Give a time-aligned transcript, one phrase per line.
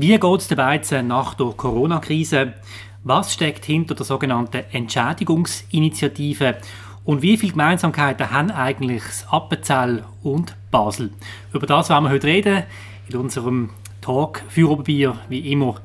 [0.00, 2.54] Wie geht es den Beizen nach der Corona-Krise?
[3.02, 6.58] Was steckt hinter der sogenannten Entschädigungsinitiative?
[7.04, 11.10] Und wie viele Gemeinsamkeiten haben eigentlich Appenzell und Basel?
[11.52, 12.62] Über das werden wir heute reden
[13.08, 15.80] in unserem Talk für Oberbier, wie immer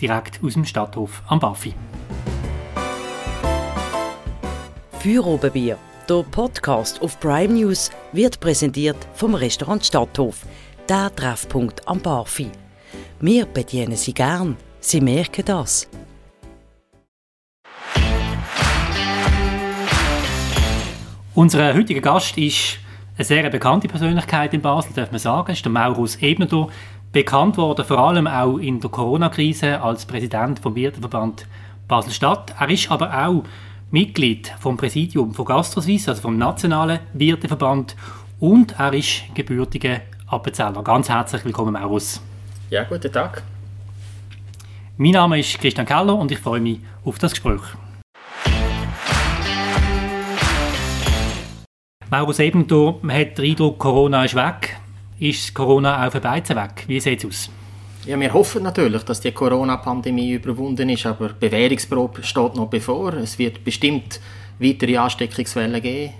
[0.00, 1.74] direkt aus dem Stadthof am Baffi.
[5.00, 5.76] Für Oberbier,
[6.08, 10.46] der Podcast auf Prime News, wird präsentiert vom Restaurant Stadthof,
[10.88, 12.50] der Treffpunkt am Barfi.
[13.22, 14.56] Wir bedienen Sie gern.
[14.80, 15.86] Sie merken das.
[21.34, 22.78] Unser heutiger Gast ist
[23.18, 25.52] eine sehr bekannte Persönlichkeit in Basel, darf man sagen.
[25.52, 26.68] ist der Maurus Ebner,
[27.12, 31.46] bekannt worden vor allem auch in der Corona-Krise als Präsident vom Wirteverband
[31.88, 32.54] Basel-Stadt.
[32.58, 33.44] Er ist aber auch
[33.90, 37.96] Mitglied vom Präsidium von GastroSuisse, also vom nationalen Wirteverband
[38.38, 40.82] und er ist gebürtiger Appenzeller.
[40.82, 42.22] Ganz herzlich willkommen, Maurus.
[42.70, 43.42] Ja, guten Tag.
[44.96, 47.62] Mein Name ist Christian Keller und ich freue mich auf das Gespräch.
[52.08, 54.76] Maurus Ebentor, man hat den Eindruck, Corona ist weg.
[55.18, 56.84] Ist Corona auch für Beizen weg?
[56.86, 57.50] Wie sieht es aus?
[58.06, 63.14] Ja, wir hoffen natürlich, dass die Corona-Pandemie überwunden ist, aber die Bewährungsprobe steht noch bevor.
[63.14, 64.20] Es wird bestimmt
[64.60, 66.12] weitere Ansteckungswellen geben,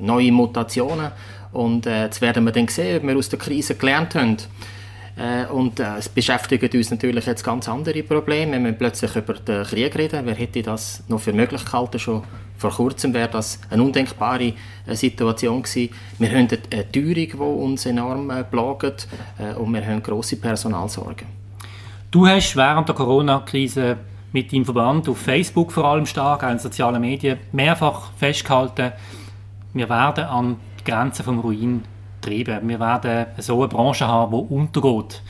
[0.00, 1.12] neue Mutationen
[1.52, 4.36] und äh, jetzt werden wir dann sehen, ob wir aus der Krise gelernt haben.
[5.16, 8.52] Äh, und äh, es beschäftigt uns natürlich jetzt ganz andere Probleme.
[8.52, 11.98] Wenn wir plötzlich über den Krieg reden, wer hätte das noch für möglich gehalten?
[11.98, 12.22] Schon
[12.58, 14.54] vor kurzem wäre das eine undenkbare
[14.86, 15.94] äh, Situation gewesen.
[16.18, 19.08] Wir haben eine Teuerung, die uns enorm plagt
[19.58, 21.26] und wir haben grosse Personalsorgen.
[22.10, 23.96] Du hast während der Corona-Krise
[24.32, 28.92] mit deinem Verband auf Facebook vor allem stark, auch in sozialen Medien, mehrfach festgehalten,
[29.72, 31.82] wir werden an die Grenzen vom Ruin
[32.24, 32.68] treiben.
[32.68, 35.22] Wir werden so eine Branche haben, die untergeht.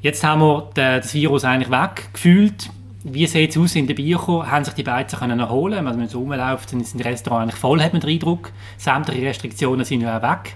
[0.00, 2.70] Jetzt haben wir das Virus eigentlich weggefühlt.
[3.04, 4.46] Wie sieht es aus in der Bierko?
[4.46, 5.86] Haben sich die Beizen können erholen?
[5.86, 8.52] Also wenn man so rumläuft, sind die Restaurants eigentlich voll, hat man den Eindruck.
[8.76, 10.54] Sämtliche Restriktionen sind ja auch weg.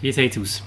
[0.00, 0.62] Wie sieht es aus?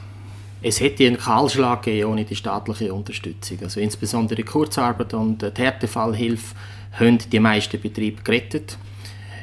[0.61, 3.59] Es hätte einen Kahlschlag gegeben ohne die staatliche Unterstützung.
[3.63, 6.55] Also insbesondere die Kurzarbeit und die Härtefallhilfe
[6.99, 8.77] haben die meisten Betriebe gerettet.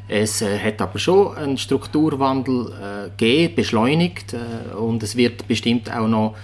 [0.09, 5.93] Es äh, hat aber schon einen Strukturwandel äh, gegeben, beschleunigt äh, und es wird bestimmt
[5.93, 6.37] auch noch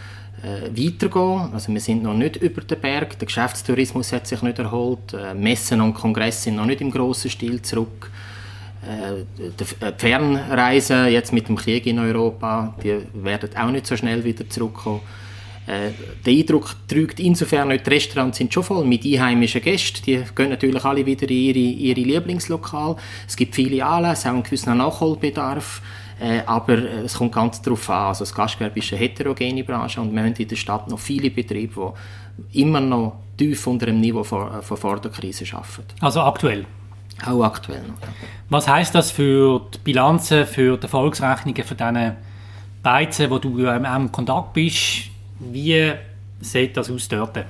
[0.43, 1.53] äh, weitergehen.
[1.53, 5.34] Also wir sind noch nicht über den Berg, der Geschäftstourismus hat sich nicht erholt, äh,
[5.34, 8.11] Messen und Kongresse sind noch nicht im grossen Stil zurück.
[8.83, 9.65] Äh, die
[9.97, 15.01] Fernreisen jetzt mit dem Krieg in Europa, die werden auch nicht so schnell wieder zurückkommen.
[15.67, 15.91] Äh,
[16.27, 20.50] der Eindruck trügt insofern nicht, die Restaurants sind schon voll mit einheimischen Gästen, die gehen
[20.50, 22.97] natürlich alle wieder in ihre, ihre Lieblingslokale.
[23.28, 25.81] Es gibt viele Anlässe, auch einen gewissen Nachholbedarf,
[26.21, 28.09] äh, aber äh, es kommt ganz darauf an.
[28.09, 31.31] Also das Gastgewerbe ist eine heterogene Branche und wir haben in der Stadt noch viele
[31.31, 31.93] Betriebe,
[32.53, 35.84] die immer noch tief unter dem Niveau von, äh, von vor der Krise arbeiten.
[36.01, 36.67] Also aktuell?
[37.25, 38.09] Auch aktuell noch.
[38.49, 42.17] Was heißt das für die Bilanzen, für die Erfolgsrechnungen von diesen
[42.83, 45.12] Beizen, wo du im ähm, Kontakt bist?
[45.50, 45.92] Wie
[46.41, 47.44] sieht das aus dort?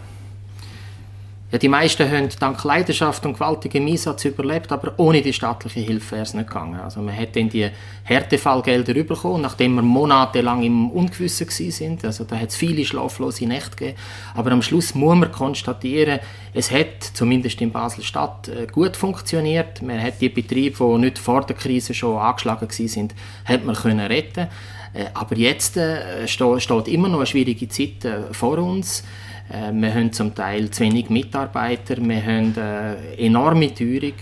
[1.53, 6.12] Ja, die meisten haben dank Leidenschaft und gewaltigem Einsatz überlebt, aber ohne die staatliche Hilfe
[6.12, 6.80] wäre es nicht gegangen.
[6.80, 7.69] Also man hat dann die
[8.04, 12.06] Härtefallgelder bekommen, nachdem wir monatelang im Ungewissen sind.
[12.06, 13.98] Also da hat es viele schlaflose Nächte gegeben.
[14.34, 16.20] Aber am Schluss muss man konstatieren,
[16.54, 19.82] es hat zumindest in Basel-Stadt äh, gut funktioniert.
[19.82, 23.14] Man hat die Betriebe, die nicht vor der Krise schon angeschlagen sind,
[23.44, 24.48] hat man können retten.
[24.94, 29.04] Äh, aber jetzt äh, steht immer noch eine schwierige Zeit äh, vor uns.
[29.48, 34.14] Wir haben zum Teil zu wenig Mitarbeiter, wir haben eine enorme Teuerung,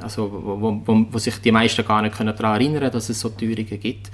[0.00, 3.30] also wo, wo, wo sich die meisten gar nicht daran erinnern können, dass es so
[3.30, 4.10] Teuerungen gibt.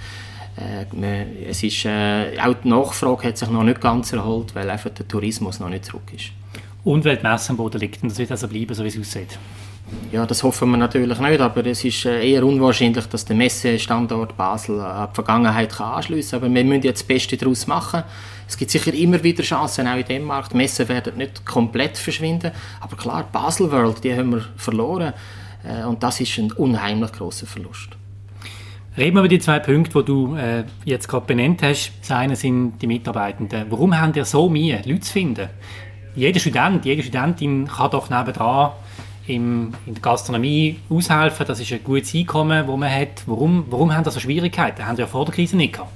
[1.47, 5.59] Es ist, auch die Nachfrage hat sich noch nicht ganz erholt, weil einfach der Tourismus
[5.59, 6.31] noch nicht zurück ist.
[6.83, 8.97] Und weil die Messe am Boden liegt und das wird also bleiben, so wie es
[8.97, 9.37] aussieht.
[10.11, 14.35] Ja, das hoffen wir natürlich nicht, aber es ist äh, eher unwahrscheinlich, dass der Messestandort
[14.37, 16.47] Basel an die Vergangenheit anschliessen kann.
[16.47, 18.03] Aber wir müssen jetzt das Beste daraus machen.
[18.47, 20.53] Es gibt sicher immer wieder Chancen, auch in diesem Markt.
[20.53, 25.13] Messen werden nicht komplett verschwinden, aber klar, Basel World, die haben wir verloren
[25.63, 27.89] äh, und das ist ein unheimlich großer Verlust.
[28.97, 31.91] Reden wir über die zwei Punkte, die du äh, jetzt gerade benannt hast.
[32.01, 33.65] Das eine sind die Mitarbeitenden.
[33.69, 35.49] Warum haben die so Mühe, Leute zu finden?
[36.15, 38.71] Jeder Student, jede Studentin kann doch nebenan
[39.27, 41.45] im, in der Gastronomie aushelfen.
[41.45, 43.23] Das ist ein gutes Einkommen, das man hat.
[43.25, 44.85] Warum, warum haben das so Schwierigkeiten?
[44.85, 45.91] Haben Sie ja vor der Krise nicht gehabt.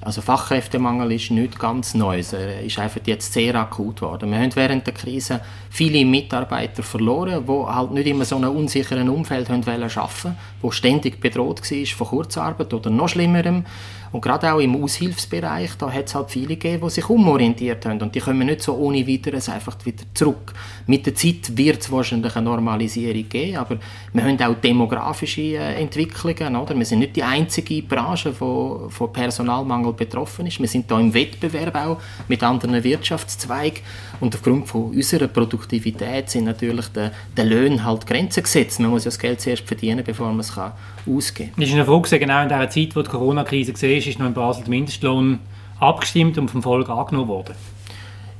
[0.00, 2.32] Also Fachkräftemangel ist nicht ganz Neues.
[2.32, 4.30] Er ist einfach jetzt sehr akut geworden.
[4.30, 5.40] Wir haben während der Krise
[5.70, 11.20] viele Mitarbeiter verloren, die halt nicht immer so einem unsicheren Umfeld arbeiten wollten, wo ständig
[11.20, 13.64] bedroht war von Kurzarbeit oder noch schlimmerem.
[14.12, 18.00] Und gerade auch im Aushilfsbereich, da hat es halt viele gegeben, die sich umorientiert haben
[18.00, 20.54] und die kommen nicht so ohne weiteres einfach wieder zurück.
[20.86, 23.78] Mit der Zeit wird es wahrscheinlich eine Normalisierung geben, aber
[24.12, 26.76] wir haben auch demografische äh, Entwicklungen, oder?
[26.76, 28.34] Wir sind nicht die einzige Branche, die
[28.90, 30.60] von Personalmangel betroffen ist.
[30.60, 33.80] Wir sind da im Wettbewerb auch mit anderen Wirtschaftszweigen
[34.20, 38.80] und aufgrund von unserer Produktivität sind natürlich der, der Löhne halt Grenzen gesetzt.
[38.80, 40.72] Man muss ja das Geld zuerst verdienen, bevor man es kann
[41.08, 41.52] ausgeben.
[41.56, 44.34] Das ist eine Frage, genau in der Zeit, wo die Corona-Krise war, ist noch in
[44.34, 45.38] Basel der Mindestlohn
[45.80, 47.54] abgestimmt und vom Volk angenommen worden.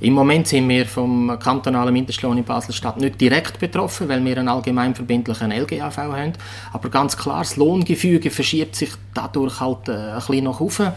[0.01, 4.47] Im Moment sind wir vom kantonalen Mindestlohn in Basel-Stadt nicht direkt betroffen, weil wir einen
[4.47, 6.35] allgemein verbindlichen LGAV haben.
[6.73, 10.93] Aber ganz klar, das Lohngefüge verschiebt sich dadurch halt äh, ein bisschen nach oben.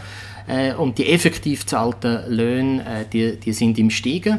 [0.46, 4.38] Äh, und die effektiv zahlten Löhne, äh, die, die sind im Steigen.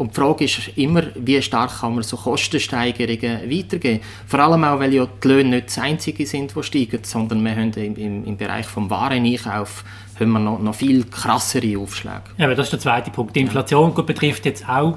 [0.00, 4.00] Und die Frage ist immer, wie stark kann man so Kostensteigerungen weitergeben.
[4.26, 7.50] Vor allem auch, weil ja die Löhne nicht das Einzige sind, die steigen, sondern wir
[7.50, 9.84] haben im, im, im Bereich des Wareneinkaufs
[10.18, 12.22] haben wir noch, noch viel krassere Aufschläge.
[12.38, 13.36] Ja, aber das ist der zweite Punkt.
[13.36, 14.96] Die Inflation gut, betrifft jetzt auch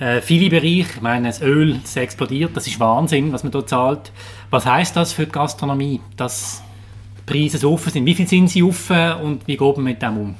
[0.00, 0.94] äh, viele Bereiche.
[0.96, 4.10] Ich meine, das Öl das explodiert, das ist Wahnsinn, was man dort zahlt.
[4.50, 6.64] Was heißt das für die Gastronomie, dass
[7.18, 8.04] die Preise so offen sind?
[8.04, 10.34] Wie viel sind sie offen und wie geht man mit dem um?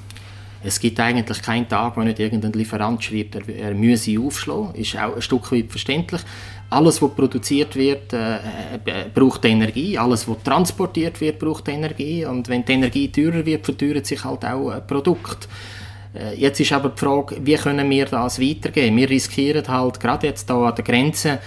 [0.63, 4.75] Es gibt eigentlich keinen Tag, wo nicht irgendein Lieferant schreibt, er, er müsse aufschlagen.
[4.75, 6.23] Ist auch ein Stück weit verständlich.
[6.71, 9.97] Alles, was produziert wird, äh, äh, braucht Energie.
[9.97, 12.25] Alles, was transportiert wird, braucht Energie.
[12.25, 15.49] Und wenn die Energie teurer wird, verteuert sich halt auch ein Produkt.
[16.15, 18.97] Äh, jetzt ist aber die Frage, wie können wir das weitergeben?
[18.97, 21.39] Wir riskieren halt gerade jetzt hier an der Grenze,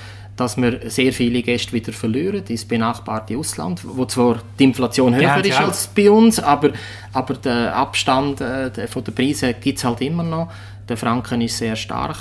[0.42, 5.22] dass wir sehr viele Gäste wieder verlieren ins benachbarte Ausland, wo zwar die Inflation höher
[5.22, 6.72] ja, ist als bei uns, aber,
[7.14, 10.52] aber der Abstand äh, von den Preisen gibt es halt immer noch.
[10.90, 12.18] Der Franken ist sehr stark.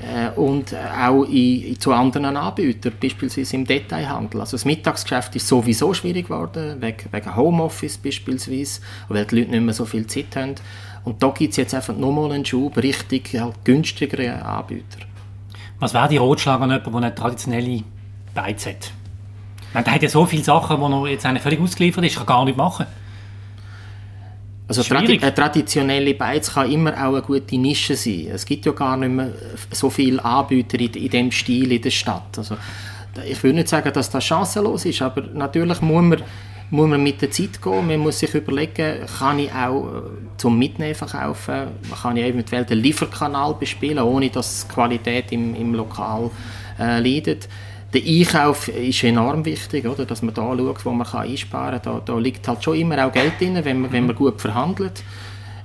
[0.00, 4.40] Äh, und auch in, zu anderen Anbietern, beispielsweise im Detailhandel.
[4.40, 9.62] Also das Mittagsgeschäft ist sowieso schwierig geworden, wegen, wegen Homeoffice beispielsweise, weil die Leute nicht
[9.62, 10.54] mehr so viel Zeit haben.
[11.02, 15.05] Und da gibt es jetzt einfach nochmal einen Schub richtig halt günstigere Anbieter.
[15.78, 17.82] Was wäre die Rotschlag an jemanden, der eine traditionelle
[18.34, 18.92] Beiz hat?
[19.74, 22.56] Man hat ja so viele Sachen, wo er jetzt völlig ausgeliefert ist, kann gar nicht
[22.56, 22.86] machen.
[24.68, 28.28] Also tradi eine traditionelle Beiz kann immer auch eine gute Nische sein.
[28.32, 29.32] Es gibt ja gar nicht mehr
[29.70, 32.36] so viele Anbieter in, in diesem Stil in der Stadt.
[32.36, 32.56] Also,
[33.24, 36.22] ich würde nicht sagen, dass das chancenlos ist, aber natürlich muss man,
[36.70, 37.86] muss man mit der Zeit gehen.
[37.86, 40.00] Man muss sich überlegen, kann ich auch äh,
[40.36, 41.68] zum Mitnehmen verkaufen,
[42.02, 46.30] kann ich eventuell den Lieferkanal bespielen, ohne dass die Qualität im, im Lokal
[46.78, 47.48] äh, leidet.
[47.94, 50.04] Der Einkauf ist enorm wichtig, oder?
[50.04, 52.02] dass man da schaut, wo man kann einsparen kann.
[52.04, 55.02] Da, da liegt halt schon immer auch Geld drin, wenn man, wenn man gut verhandelt.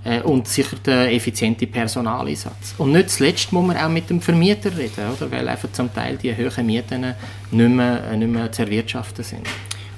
[0.03, 2.75] Äh, und sicher der effiziente Personaleinsatz.
[2.77, 5.31] Und nicht zuletzt muss man auch mit dem Vermieter reden, oder?
[5.31, 7.13] weil einfach zum Teil die hohen Mieten
[7.51, 9.47] nicht mehr, nicht mehr zu erwirtschaften sind.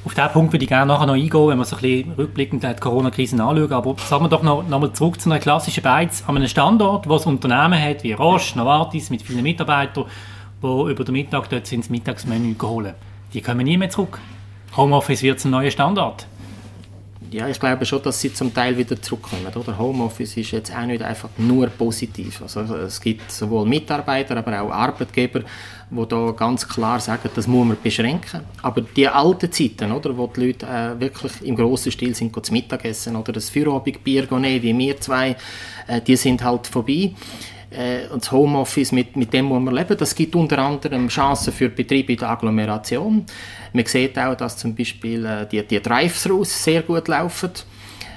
[0.05, 2.63] Auf diesen Punkt würde ich gerne nachher noch eingehen, wenn wir so ein bisschen rückblickend
[2.63, 3.71] die Corona-Krise anschauen.
[3.71, 7.07] Aber sagen wir doch noch, noch mal zurück zu einer klassischen Beiz an einem Standort,
[7.07, 10.03] wo es Unternehmen hat wie Roche, Novartis mit vielen Mitarbeitern,
[10.61, 12.95] die über den Mittag dort das Mittagsmenü holen.
[13.33, 14.19] Die kommen nie mehr zurück.
[14.75, 16.27] Homeoffice wird ein neuer Standard.
[17.33, 19.47] Ja, ich glaube schon, dass sie zum Teil wieder zurückkommen.
[19.47, 19.75] Oder?
[19.75, 22.43] Homeoffice ist jetzt auch nicht einfach nur positiv.
[22.43, 25.41] Also, es gibt sowohl Mitarbeiter, aber auch Arbeitgeber,
[25.89, 28.41] die da ganz klar sagen, das muss man beschränken.
[28.61, 32.53] Aber die alten Zeiten, oder, wo die Leute äh, wirklich im grossen Stil sind, zum
[32.53, 35.35] Mittagessen oder das Feierabendbier nehmen, wie wir zwei,
[35.87, 37.13] äh, die sind halt vorbei.
[37.73, 39.97] Äh, und das Homeoffice, mit, mit dem muss man leben.
[39.97, 43.25] Das gibt unter anderem Chancen für Betriebe in der Agglomeration.
[43.73, 47.51] Man sieht auch, dass zum Beispiel äh, die, die Drive-Thrus sehr gut laufen.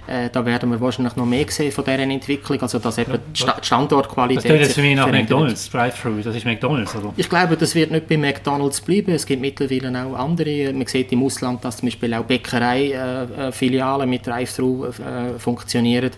[0.07, 3.43] Äh, da werden wir wahrscheinlich noch mehr sehen von dieser Entwicklung, also dass eben die
[3.43, 4.37] Sta Standortqualität...
[4.37, 7.13] Das klingt jetzt für mich nach McDonalds, Drive-Thru, das ist McDonalds, oder?
[7.17, 11.11] Ich glaube, das wird nicht bei McDonalds bleiben, es gibt mittlerweile auch andere, man sieht
[11.11, 16.13] im Ausland, dass zum Beispiel auch Bäckerei-Filialen äh, mit Drive-Thru äh, funktionieren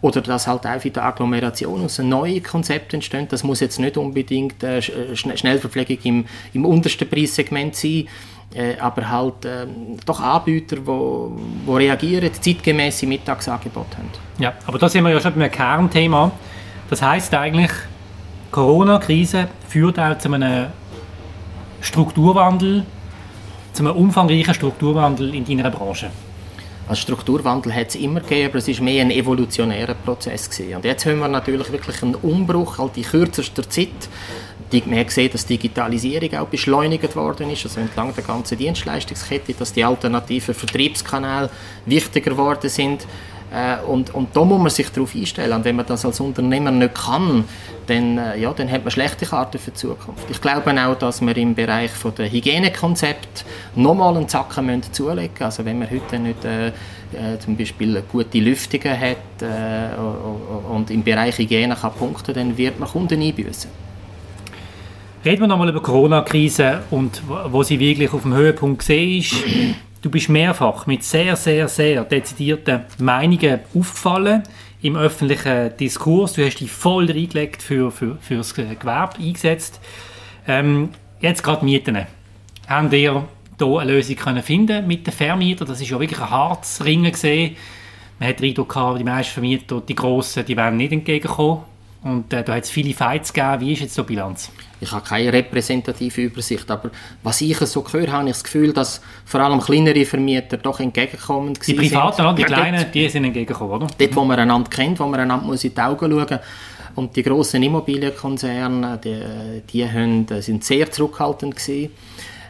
[0.00, 3.26] oder dass halt auch in der Agglomeration aus neue Konzepte entstehen.
[3.28, 8.06] Das muss jetzt nicht unbedingt äh, äh Schnellverpflegung im, im untersten Preissegment sein,
[8.54, 9.66] äh, aber halt äh,
[10.06, 11.32] doch Anbieter, die wo,
[11.66, 14.08] wo reagieren, zeitgemäße Mittagsangebote haben.
[14.38, 16.30] Ja, aber da sind wir ja schon beim Kernthema.
[16.88, 17.70] Das heißt eigentlich,
[18.50, 20.68] Corona-Krise führt auch zu einem
[21.80, 22.84] Strukturwandel,
[23.72, 26.10] zu einem umfangreichen Strukturwandel in deiner Branche.
[26.88, 30.48] Als Strukturwandel hat es immer gegeben, aber es war mehr ein evolutionärer Prozess.
[30.48, 30.76] Gewesen.
[30.76, 33.88] Und jetzt haben wir natürlich wirklich einen Umbruch, halt in kürzester Zeit.
[34.86, 39.72] Man hat gesehen, dass Digitalisierung auch beschleunigt worden ist, also entlang der ganzen Dienstleistungskette, dass
[39.72, 41.50] die alternativen Vertriebskanäle
[41.84, 43.06] wichtiger geworden sind.
[43.52, 45.52] Äh, und, und da muss man sich darauf einstellen.
[45.52, 47.44] Und wenn man das als Unternehmer nicht kann,
[47.86, 50.30] dann, äh, ja, dann hat man schlechte Karten für die Zukunft.
[50.30, 55.44] Ich glaube auch, dass wir im Bereich von der Hygienekonzept nochmal einen Zacken zulegen müssen.
[55.44, 61.02] Also wenn man heute nicht äh, äh, zum Beispiel gute Lüftungen hat äh, und im
[61.02, 63.70] Bereich Hygiene kann punkten, dann wird man Kunden einbüßen.
[65.24, 69.34] Reden wir nochmal über die Corona-Krise und wo sie wirklich auf dem Höhepunkt gesehen ist.
[70.00, 74.44] Du bist mehrfach mit sehr, sehr, sehr dezidierten Meinungen aufgefallen
[74.80, 76.34] im öffentlichen Diskurs.
[76.34, 79.80] Du hast dich voll reingelegt für, für, für das Gewerbe eingesetzt.
[80.46, 80.90] Ähm,
[81.20, 82.06] jetzt gerade Mieten.
[82.68, 82.98] Haben ihr
[83.58, 85.66] hier eine Lösung können finden mit den Vermietern?
[85.66, 87.56] Das ist ja wirklich ein hartes Ringen gesehen.
[88.20, 91.62] Man hat den die meisten Vermieter, die Grossen, die werden nicht entgegenkommen.
[92.08, 93.60] Und äh, da hat es viele Fights gegeben.
[93.60, 94.50] Wie ist jetzt die Bilanz?
[94.80, 96.90] Ich habe keine repräsentative Übersicht, aber
[97.22, 100.78] was ich so gehört habe, habe ich das Gefühl, dass vor allem kleinere Vermieter doch
[100.78, 102.38] entgegenkommen Die Privaten, sind.
[102.38, 103.86] die ja, Kleinen, dort, die sind entgegengekommen, oder?
[103.98, 106.40] Dort, wo man einander kennt, wo man einander muss in die Augen schauen muss.
[106.94, 109.20] Und die grossen Immobilienkonzerne, die,
[109.72, 111.90] die haben, sind sehr zurückhaltend gewesen,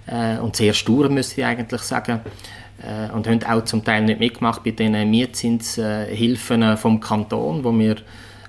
[0.07, 2.21] äh, und sehr stur, müsste ich eigentlich sagen.
[2.83, 7.97] Äh, und haben auch zum Teil nicht mitgemacht bei den Mietzinshilfen vom Kanton, wo wir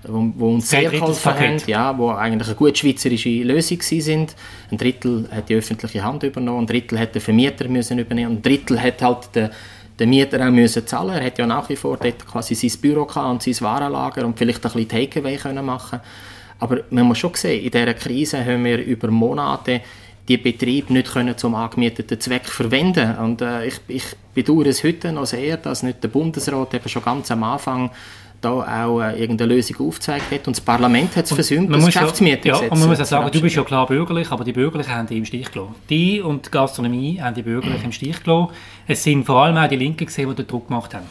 [0.07, 4.35] wo, wo uns sehr geholfen haben, ja, wo eigentlich eine gute schweizerische Lösung sind.
[4.71, 8.41] Ein Drittel hat die öffentliche Hand übernommen, ein Drittel hat der Vermieter müssen übernehmen, ein
[8.41, 9.51] Drittel hat halt der,
[9.97, 11.15] der Mieter auch müssen zahlen.
[11.15, 14.65] Er hat ja nach wie vor dort quasi sein Büro und sein Warenlager und vielleicht
[14.65, 15.99] ein bisschen Takeaway können machen.
[16.59, 19.81] Aber man muss schon sehen, in dieser Krise haben wir über Monate
[20.27, 24.03] die Betriebe nicht können zum angemieteten Zweck verwenden Und äh, ich, ich
[24.33, 27.89] bedauere es heute noch sehr, dass nicht der Bundesrat eben schon ganz am Anfang
[28.41, 30.48] da auch äh, irgendeine Lösung aufgezeigt hat.
[30.48, 33.41] Und das Parlament hat es versäumt, das Geschäftsmietergesetz ja, und man muss auch sagen, du
[33.41, 35.75] bist ja klar bürgerlich, aber die Bürgerlichen haben die im Stich gelassen.
[35.89, 38.51] Die und die Gastronomie haben die Bürgerlichen im Stich gelassen.
[38.88, 41.05] Es sind vor allem auch die Linken gesehen, die den Druck gemacht haben.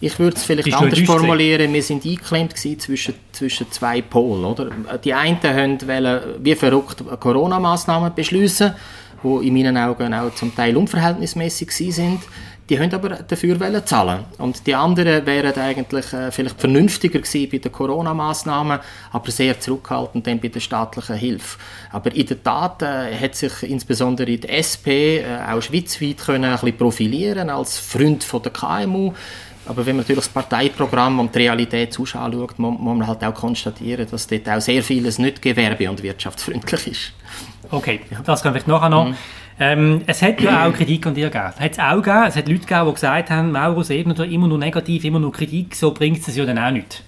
[0.00, 1.72] Ich würde es vielleicht anders formulieren.
[1.72, 4.44] Wir sind eingeklemmt zwischen, zwischen zwei Polen.
[4.44, 4.70] Oder?
[4.98, 8.74] Die einen wollen wie verrückt Corona-Massnahmen beschließen,
[9.22, 12.18] die in meinen Augen auch zum Teil unverhältnismäßig sind
[12.68, 17.58] die haben aber dafür zahlen Und die anderen wären eigentlich äh, vielleicht vernünftiger gewesen bei
[17.58, 18.78] den Corona-Massnahmen,
[19.10, 21.58] aber sehr zurückhaltend dann bei der staatlichen Hilfe.
[21.90, 26.52] Aber in der Tat äh, hat sich insbesondere die SP äh, auch schweizweit können ein
[26.52, 29.12] bisschen profilieren als Freund von der KMU.
[29.66, 34.06] Aber wenn man natürlich das Parteiprogramm und die Realität anschaut, muss, man halt auch konstatieren,
[34.10, 37.12] dass dort auch sehr vieles nicht gewerbe- und wirtschaftsfreundlich ist.
[37.70, 39.08] Okay, das kann ich nachher noch.
[39.08, 39.14] Mhm.
[39.60, 41.52] Ähm, es hat ja auch Kritik an dir gegeben.
[41.58, 42.24] Hat es auch gegeben.
[42.26, 45.76] Es hat Leute gegeben, die gesagt haben, Mauro Ebner immer nur negativ, immer nur Kritik,
[45.76, 47.04] so bringt es ja dann auch nicht.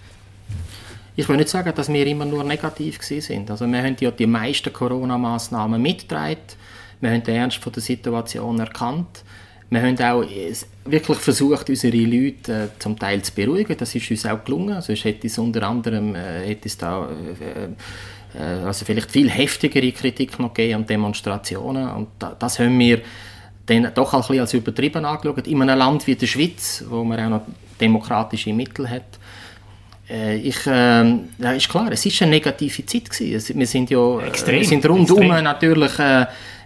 [1.17, 3.51] Ich will nicht sagen, dass wir immer nur negativ sind.
[3.51, 6.39] Also wir haben ja die meisten Corona-Massnahmen mitgetragen.
[7.01, 9.24] Wir haben den Ernst von der Situation erkannt.
[9.71, 10.25] Wir haben auch
[10.85, 13.77] wirklich versucht, unsere Leute äh, zum Teil zu beruhigen.
[13.77, 14.81] Das ist uns auch gelungen.
[14.83, 17.69] Sonst hätte es unter anderem äh, hätte es da äh,
[18.39, 21.89] äh, also vielleicht viel heftigere Kritik noch gegeben und Demonstrationen.
[21.91, 23.01] Und das haben wir
[23.67, 25.47] dann doch ein bisschen als übertrieben angeschaut.
[25.47, 27.43] In einem Land wie der Schweiz, wo man auch noch
[27.81, 29.19] demokratische Mittel hat,
[30.09, 30.71] äh, ich, äh,
[31.39, 33.59] ja, ist klar, es ist eine negative Zeit gewesen.
[33.59, 35.45] Wir sind ja, extrem, wir sind rundum extrem.
[35.45, 35.93] natürlich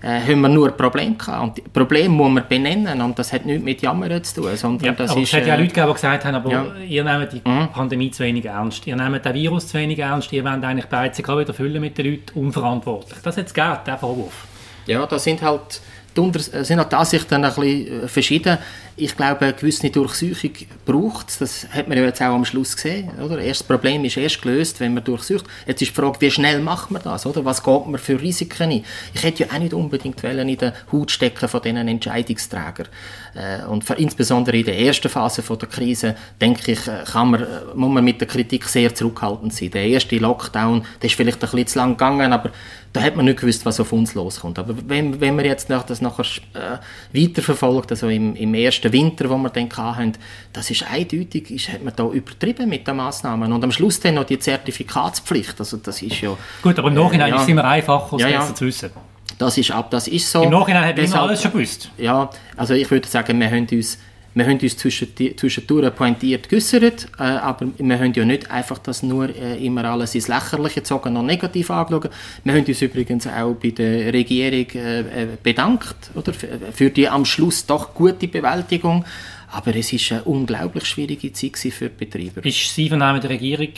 [0.03, 1.43] äh, äh, haben wir nur Probleme gehabt.
[1.43, 4.57] Und die Probleme muss man benennen und das hat nichts mit Jammern zu tun.
[4.57, 6.51] Sondern ja, das aber ist, es hat ja äh, Leute gegeben, die gesagt haben, aber
[6.51, 6.67] ja.
[6.87, 7.69] ihr nehmt die mhm.
[7.73, 8.87] Pandemie zu wenig ernst.
[8.87, 10.33] Ihr nehmt den Virus zu wenig ernst.
[10.33, 13.19] Ihr wollt eigentlich Beizen wieder füllen mit den Leuten unverantwortlich.
[13.23, 14.47] Das hat es gegeben, der Vorwurf.
[14.87, 15.81] Ja, das sind halt
[16.17, 18.59] die sind auch die Ansichten ein bisschen äh, verschieden.
[19.01, 20.51] Ich glaube, eine gewisse Durchsuchung
[20.85, 21.39] braucht es.
[21.39, 23.11] Das hat man ja jetzt auch am Schluss gesehen.
[23.25, 23.37] Oder?
[23.37, 25.45] Das Problem ist erst gelöst, wenn man durchsucht.
[25.67, 27.25] Jetzt ist die Frage, wie schnell macht man das?
[27.25, 27.45] Oder?
[27.45, 28.85] Was geht man für Risiken ein?
[29.15, 32.89] Ich hätte ja auch nicht unbedingt in den Haut stecken von diesen Entscheidungsträgern.
[33.35, 37.31] Äh, und für, insbesondere in der ersten Phase von der Krise, denke ich, äh, kann
[37.31, 39.71] man, muss man mit der Kritik sehr zurückhaltend sein.
[39.71, 42.51] Der erste Lockdown, der ist vielleicht ein bisschen zu lang gegangen, aber
[42.93, 44.59] da hat man nicht gewusst, was auf uns loskommt.
[44.59, 46.25] Aber wenn, wenn man jetzt das nachher
[46.55, 46.79] äh,
[47.13, 50.13] weiterverfolgt, also im, im ersten Winter, wo wir dann hatten,
[50.53, 53.53] das ist eindeutig, ist, hat man da übertrieben mit den Massnahmen.
[53.53, 56.37] Und am Schluss dann noch die Zertifikatspflicht, also das ist ja...
[56.63, 58.55] Gut, aber im Nachhinein äh, ja, ist es immer einfacher, es ja, ja.
[58.55, 58.91] zu wissen.
[59.39, 60.43] Das ist ab, das ist so.
[60.43, 61.91] Im Nachhinein hat man alles schon gewusst.
[61.97, 63.99] Ja, also ich würde sagen, wir haben uns
[64.39, 69.29] wir haben uns zwischendurch pointiert geäussert, äh, aber wir haben ja nicht einfach das nur
[69.29, 72.11] äh, immer alles ins Lächerliche gezogen und negativ angeschaut.
[72.45, 77.25] Wir haben uns übrigens auch bei der Regierung äh, äh bedankt oder, für die am
[77.25, 79.05] Schluss doch gute Bewältigung.
[79.51, 82.45] Aber es war eine unglaublich schwierige Zeit für die Betreiber.
[82.45, 83.73] Ist Sie von der Regierung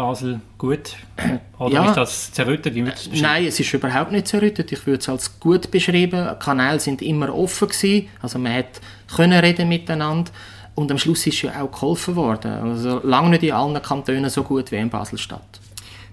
[0.00, 0.96] Basel gut?
[1.58, 2.74] Oder ja, ist das zerrüttet?
[3.12, 4.72] Nein, es ist überhaupt nicht zerrüttet.
[4.72, 6.26] Ich würde es als gut beschreiben.
[6.32, 8.08] Die Kanäle sind immer offen gewesen.
[8.22, 8.80] Also man hat
[9.14, 10.30] können reden miteinander.
[10.74, 12.50] Und am Schluss ist ja auch geholfen worden.
[12.50, 15.60] Also lange nicht in allen Kantonen so gut wie in Basel-Stadt.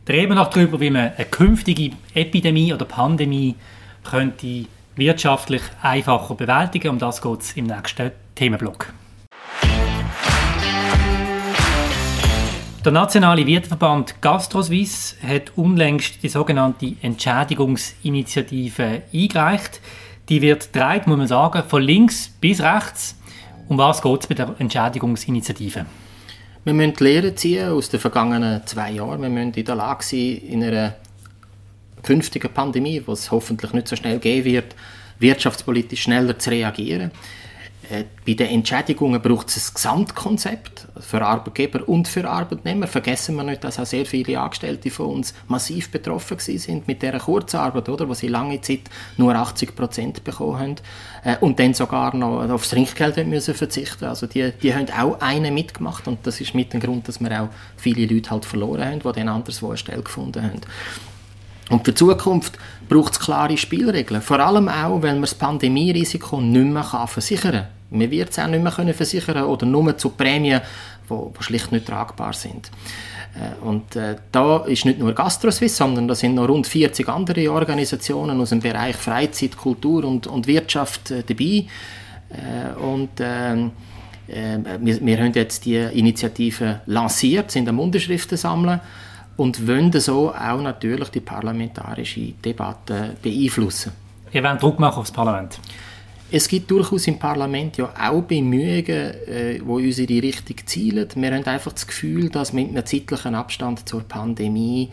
[0.10, 3.56] Reden wir noch darüber, wie man eine künftige Epidemie oder Pandemie
[4.04, 4.66] könnte
[4.98, 6.90] wirtschaftlich einfacher bewältigen.
[6.90, 8.92] Um das geht es im nächsten Themenblock.
[12.88, 19.82] Der nationale Wirteverband GastroSwiss hat unlängst die sogenannte Entschädigungsinitiative eingereicht.
[20.30, 23.20] Die wird dreit, muss man sagen, von links bis rechts.
[23.68, 25.86] Um was geht es bei der Entschädigungsinitiative?
[26.64, 29.22] Wir müssen Lehren ziehen aus den vergangenen zwei Jahren.
[29.22, 30.96] Wir müssen in der Lage sein, in einer
[32.04, 34.76] künftigen Pandemie, die es hoffentlich nicht so schnell geben wird,
[35.20, 37.12] wirtschaftspolitisch schneller zu reagieren.
[37.90, 42.88] Äh, bei den Entschädigungen braucht es ein Gesamtkonzept für Arbeitgeber und für Arbeitnehmer.
[42.88, 47.20] Vergessen wir nicht, dass auch sehr viele Angestellte von uns massiv betroffen sind mit dieser
[47.20, 48.82] Kurzarbeit, oder, wo sie lange Zeit
[49.16, 50.76] nur 80 Prozent bekommen haben
[51.24, 54.06] äh, und dann sogar noch aufs Trinkgeld müssen verzichten.
[54.06, 57.42] Also die, die haben auch eine mitgemacht und das ist mit dem Grund, dass wir
[57.42, 60.62] auch viele Leute halt verloren haben, die dann anderswo eine Stelle gefunden haben.
[61.70, 64.22] Und für die Zukunft braucht es klare Spielregeln.
[64.22, 67.77] Vor allem auch, weil man das Pandemierisiko nicht mehr versichern kann.
[67.90, 70.62] Man wird es auch nicht mehr können versichern oder nur zu Prämien,
[71.10, 72.70] die schlicht nicht tragbar sind.
[73.36, 77.52] Äh, und äh, da ist nicht nur GastroSwiss, sondern da sind noch rund 40 andere
[77.52, 81.66] Organisationen aus dem Bereich Freizeit, Kultur und, und Wirtschaft äh, dabei.
[82.30, 83.72] Äh, und ähm,
[84.28, 88.80] äh, wir, wir haben jetzt die Initiative lanciert, sind am Unterschriften sammeln
[89.38, 93.94] und wollen so auch natürlich die parlamentarische Debatte beeinflussen.
[94.34, 95.60] Ihr wollt Druck machen aufs Parlament?
[96.30, 101.08] Es gibt durchaus im Parlament ja auch Bemühungen, äh, wo uns in die Richtung zielen.
[101.16, 104.90] Wir haben einfach das Gefühl, dass mit einem zeitlichen Abstand zur Pandemie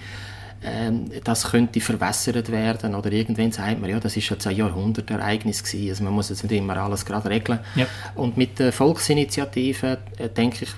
[0.65, 5.63] ähm, das könnte verwässert werden oder irgendwann sagt man, ja, das ist jetzt ein Jahrhundertereignis
[5.63, 7.59] gewesen, also man muss jetzt nicht immer alles gerade regeln.
[7.75, 7.87] Ja.
[8.15, 10.71] Und mit der Volksinitiative, äh, denke ich,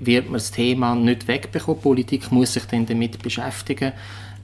[0.00, 1.82] wird man das Thema nicht wegbekommen.
[1.82, 3.92] Politik muss sich dann damit beschäftigen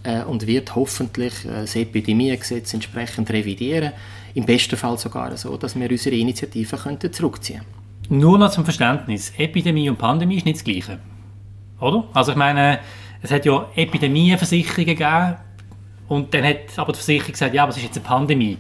[0.03, 3.93] äh, und wird hoffentlich äh, das Epidemiegesetz entsprechend revidieren.
[4.35, 7.63] Im besten Fall sogar so, dass wir unsere Initiative könnten zurückziehen
[8.09, 10.99] Nur noch zum Verständnis, Epidemie und Pandemie ist nicht das Gleiche,
[11.81, 12.05] oder?
[12.13, 12.79] Also ich meine,
[13.23, 15.37] es hat ja Epidemieversicherungen gegeben
[16.09, 18.59] und dann hat aber die Versicherung gesagt, ja, es ist jetzt eine Pandemie.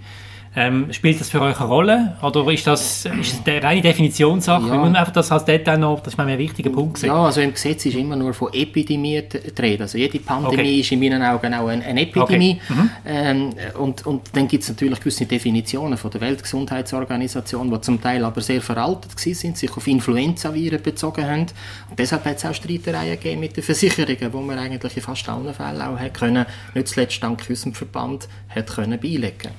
[0.56, 4.66] Ähm, spielt das für euch eine Rolle oder ist das, ist das eine reine Definitionssache?
[4.66, 4.72] Ja.
[4.72, 7.00] Wir einfach das als Detail noch, das ist ein wichtiger Punkt.
[7.02, 9.84] Ja, also im Gesetz ist immer nur von Epidemie die Rede.
[9.84, 10.80] Also jede Pandemie okay.
[10.80, 12.60] ist in meinen Augen auch eine, eine Epidemie.
[12.68, 12.74] Okay.
[12.74, 12.90] Mhm.
[13.06, 18.24] Ähm, und, und dann gibt es natürlich gewisse Definitionen von der Weltgesundheitsorganisation, die zum Teil
[18.24, 21.46] aber sehr veraltet sind, sich auf Influenza-Viren bezogen haben.
[21.90, 25.28] Und deshalb hat es auch Streitereien gegeben mit den Versicherungen, wo man eigentlich in fast
[25.28, 29.50] allen Fällen auch hat können, nicht zuletzt dank unserem Verband, hat können beilegen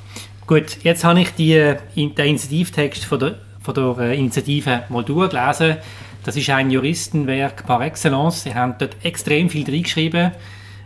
[0.48, 5.78] Gut, jetzt habe ich die, den Initiativtext von der, von der äh, Initiative mal durchgelesen.
[6.24, 8.44] Das ist ein Juristenwerk par excellence.
[8.44, 10.32] Sie haben dort extrem viel reingeschrieben.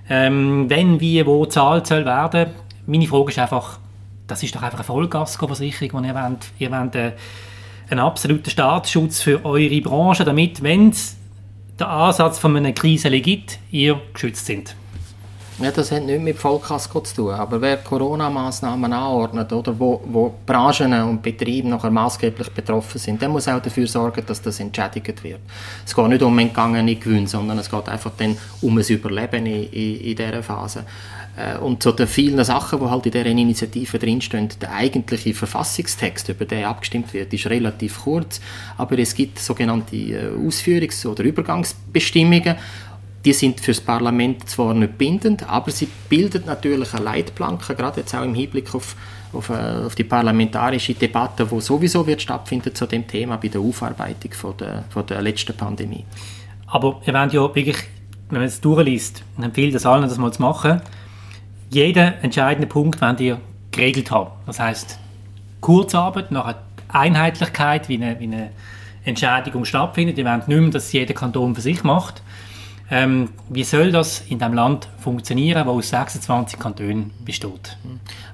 [0.10, 2.52] Ähm, wenn, wie, wo zahlt soll werden.
[2.86, 3.80] Meine Frage ist einfach,
[4.28, 6.46] das ist doch einfach eine Vollgaskoversicherung, die ihr wollt.
[6.60, 7.12] Ihr wollt äh,
[7.90, 11.18] einen absoluten Staatsschutz für eure Branche, damit, wenn es
[11.80, 14.76] der Ansatz von einer Krise gibt, ihr geschützt sind.
[15.58, 17.32] Ja, das hat nichts mit Vollkasko zu tun.
[17.32, 23.30] Aber wer Corona-Massnahmen anordnet oder wo, wo Branchen und Betriebe nachher maßgeblich betroffen sind, der
[23.30, 25.40] muss auch dafür sorgen, dass das entschädigt wird.
[25.86, 29.64] Es geht nicht um entgangene Gewinne, sondern es geht einfach dann um ein Überleben in,
[29.72, 30.84] in, in dieser Phase.
[31.38, 36.28] Äh, und zu den vielen Sachen, die halt in dieser Initiative drinstehen, der eigentliche Verfassungstext,
[36.28, 38.42] über den abgestimmt wird, ist relativ kurz,
[38.78, 42.56] aber es gibt sogenannte äh, Ausführungs- oder Übergangsbestimmungen
[43.26, 48.02] die sind für das Parlament zwar nicht bindend, aber sie bilden natürlich eine Leitplanke, gerade
[48.02, 48.96] jetzt auch im Hinblick auf,
[49.34, 53.62] auf, äh, auf die parlamentarische Debatte, die sowieso wird stattfinden zu dem Thema bei der
[53.62, 56.06] Aufarbeitung von der, von der letzten Pandemie.
[56.68, 57.78] Aber ihr wollt ja wirklich,
[58.30, 60.82] wenn man es durchliest, und empfiehlt das allen, das mal zu machen,
[61.72, 63.40] jeden entscheidenden Punkt wollt ihr
[63.72, 64.32] geregelt haben.
[64.46, 65.00] Das heißt
[65.62, 68.52] Kurzarbeit, nachher Einheitlichkeit, wie eine, wie eine
[69.04, 70.18] Entschädigung stattfindet.
[70.18, 72.22] Ihr wollt nicht mehr, dass jeder Kanton für sich macht,
[72.92, 77.78] ähm, wie soll das in dem Land funktionieren, wo aus 26 Kantonen besteht?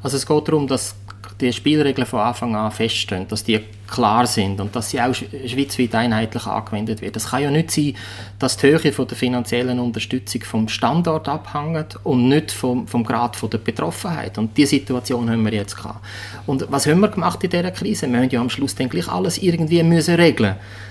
[0.04, 0.96] Also es geht darum, dass
[1.40, 5.96] die Spielregeln von Anfang an feststehen, dass die klar sind und dass sie auch schweizweit
[5.96, 7.16] einheitlich angewendet werden.
[7.16, 7.96] Es kann ja nicht sein,
[8.40, 13.36] dass die Höhe von der finanziellen Unterstützung vom Standort abhängt und nicht vom, vom Grad
[13.36, 14.38] von der Betroffenheit.
[14.38, 16.06] Und diese Situation haben wir jetzt gehabt.
[16.46, 18.08] Und was haben wir gemacht in dieser Krise?
[18.08, 20.91] Wir müssen ja am Schluss dann gleich alles irgendwie müssen regeln äh,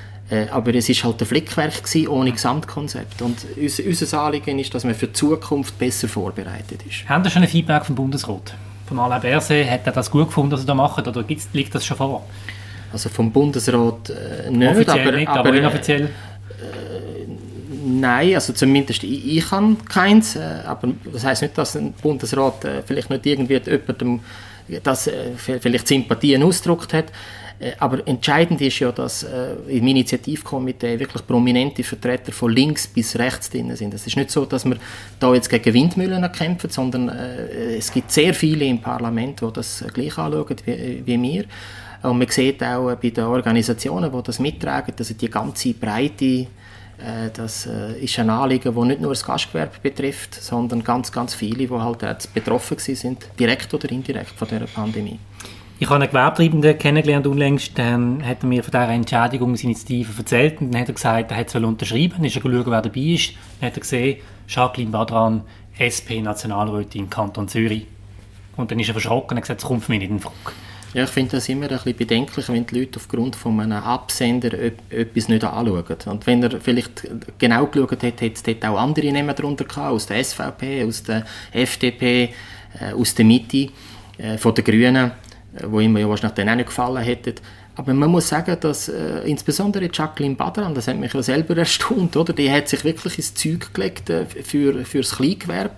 [0.51, 3.23] aber es ist halt ein Flickwerk gewesen, ohne Gesamtkonzept.
[3.23, 7.09] Und unser, unser Anliegen ist, dass man für die Zukunft besser vorbereitet ist.
[7.09, 8.55] Haben Sie schon ein Feedback vom Bundesrat?
[8.87, 11.85] Von Alain Berset, hat er das gut gefunden, was er da macht, oder liegt das
[11.85, 12.27] schon vor?
[12.93, 16.05] Also vom Bundesrat äh, nicht, Offiziell aber, nicht, aber, aber inoffiziell?
[16.05, 16.09] Äh,
[17.85, 22.65] nein, also zumindest ich, ich habe keins, äh, aber das heißt nicht, dass ein Bundesrat
[22.65, 24.21] äh, vielleicht nicht irgendwie jemandem
[24.83, 27.07] das äh, vielleicht Sympathien ausgedrückt hat.
[27.61, 33.19] Äh, aber entscheidend ist ja, dass äh, im Initiativkomitee wirklich prominente Vertreter von links bis
[33.19, 33.93] rechts drin sind.
[33.95, 34.77] Es ist nicht so, dass wir
[35.19, 39.85] da jetzt gegen Windmühlen kämpfen, sondern äh, es gibt sehr viele im Parlament, die das
[39.93, 41.45] gleich anschauen wie, wie wir.
[42.03, 46.47] Und man sieht auch bei den Organisationen, die das mittragen, dass die ganze Breite
[47.33, 51.71] das ist ein Anliegen, das nicht nur das Gastgewerbe betrifft, sondern ganz, ganz viele, die
[51.71, 55.19] halt betroffen sind, direkt oder indirekt von dieser Pandemie.
[55.83, 60.75] Ich habe einen Gewerbetreibenden kennengelernt unlängst, dann hat er mir von dieser Entschädigungsinitiative erzählt und
[60.75, 63.33] dann hat er gesagt, er hätte es unterschreiben, dann ist er geschaut, wer dabei ist,
[63.59, 65.41] dann hat er gesehen, Jacqueline Badran,
[65.79, 67.87] SP-Nationalrätin Kanton Zürich.
[68.59, 70.37] Und dann ist er verschrocken und hat gesagt, es kommt für mich nicht in Frage.
[70.93, 74.53] Ja, ich finde das immer ein bisschen bedenklich, wenn die Leute aufgrund von einem Absender
[74.53, 75.97] etwas nicht anschauen.
[76.05, 79.93] Und wenn er vielleicht genau geschaut hat, hätte es dort auch andere Namen darunter gehabt,
[79.93, 82.35] aus der SVP, aus der FDP,
[82.79, 83.69] äh, aus der Mitte,
[84.19, 85.13] äh, von den Grünen
[85.67, 87.35] wo ihm ja wahrscheinlich dann auch nicht gefallen hätte.
[87.77, 92.17] Aber man muss sagen, dass äh, insbesondere Jacqueline Badran, das hat mich ja selber erstaunt,
[92.17, 92.33] oder?
[92.33, 95.77] die hat sich wirklich ins Zeug gelegt äh, für, für das Kleingewerbe.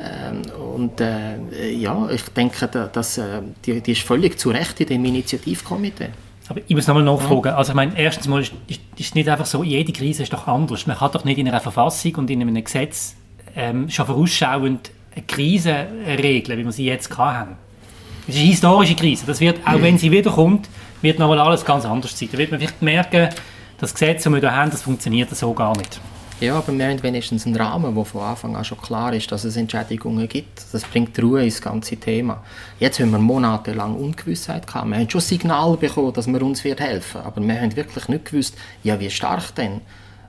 [0.00, 0.42] Ähm,
[0.76, 5.04] und äh, ja, ich denke, dass, äh, die, die ist völlig zu Recht in dem
[5.04, 6.10] Initiativkomitee.
[6.48, 7.52] Aber ich muss nochmal nachfragen.
[7.52, 8.52] Also ich meine, erstens mal ist,
[8.98, 10.86] es nicht einfach so, jede Krise ist doch anders.
[10.86, 13.16] Man kann doch nicht in einer Verfassung und in einem Gesetz
[13.56, 17.56] ähm, schon vorausschauend eine Krise regeln, wie wir sie jetzt haben.
[18.28, 19.24] Es ist eine historische Krise.
[19.26, 20.68] Das wird, auch wenn sie wiederkommt,
[21.00, 22.28] wird nochmal alles ganz anders sein.
[22.30, 23.30] Da wird man vielleicht merken,
[23.78, 25.98] das Gesetz, das wir hier haben, das funktioniert so gar nicht.
[26.38, 29.44] Ja, aber wir haben wenigstens einen Rahmen, wo von Anfang an schon klar ist, dass
[29.44, 30.62] es Entschädigungen gibt.
[30.72, 32.44] Das bringt Ruhe ins ganze Thema.
[32.78, 34.90] Jetzt haben wir monatelang Ungewissheit gehabt.
[34.90, 38.26] Wir haben schon Signale bekommen, dass man uns wird helfen Aber wir haben wirklich nicht
[38.26, 39.80] gewusst, ja, wie stark denn?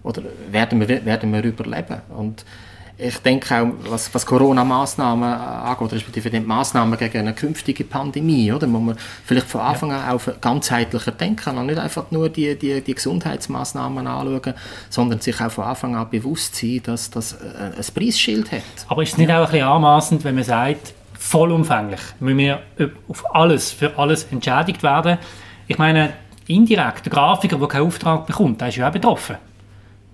[0.04, 2.02] Oder werden wir, werden wir überleben?
[2.18, 2.46] Und
[3.02, 8.68] ich denke auch, was, was Corona-Massnahmen angeht, respektive die Massnahmen gegen eine künftige Pandemie, oder,
[8.68, 12.82] muss man vielleicht von Anfang an auch ganzheitlicher denken und nicht einfach nur die, die,
[12.82, 14.54] die Gesundheitsmaßnahmen anschauen,
[14.90, 18.64] sondern sich auch von Anfang an bewusst sein, dass das ein Preisschild hat.
[18.90, 22.62] Aber ist es nicht auch ein bisschen anmaßend, wenn man sagt, vollumfänglich müssen wir
[23.08, 25.20] auf alles, für alles entschädigt werden?
[25.68, 26.14] Ich meine,
[26.48, 29.38] indirekt, der Grafiker, der keinen Auftrag bekommt, der ist ja auch betroffen.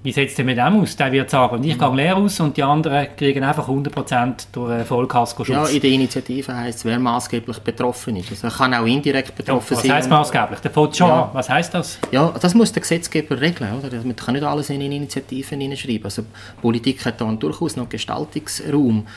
[0.05, 0.95] Wie sieht es denn mit dem aus?
[0.95, 4.85] Der wird sagen, ich gehe leer aus und die anderen kriegen einfach 100% durch einen
[4.85, 5.55] Vollkaskoschutz.
[5.55, 8.29] Ja, in der Initiative heisst es, wer maßgeblich betroffen ist.
[8.29, 9.89] Also er kann auch indirekt betroffen ja, was sein.
[9.89, 10.59] Was heisst maßgeblich?
[10.59, 11.31] Der fängt schon ja.
[11.33, 11.97] Was heisst das?
[12.11, 13.71] Ja, das muss der Gesetzgeber regeln.
[13.79, 13.97] Oder?
[14.03, 16.03] Man kann nicht alles in Initiativen hineinschreiben.
[16.03, 16.23] Also
[16.61, 19.07] Politik hat da durchaus noch Gestaltungsraum.